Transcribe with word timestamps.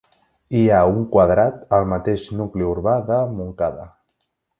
Hi 0.59 0.61
ha 0.69 0.77
un 0.93 1.03
quadrat 1.15 1.59
al 1.79 1.85
mateix 1.91 2.23
nucli 2.39 2.65
urbà 2.71 2.95
de 3.11 3.21
Montcada. 3.35 3.87